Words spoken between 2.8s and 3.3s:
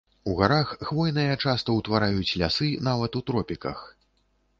нават у